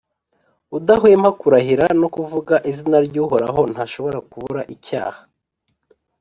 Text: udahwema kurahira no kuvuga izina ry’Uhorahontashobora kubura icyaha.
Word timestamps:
udahwema 0.77 1.29
kurahira 1.39 1.85
no 2.01 2.07
kuvuga 2.15 2.55
izina 2.71 2.97
ry’Uhorahontashobora 3.07 4.17
kubura 4.29 4.61
icyaha. 4.75 5.21